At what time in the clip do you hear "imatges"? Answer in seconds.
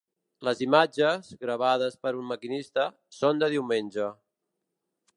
0.65-1.29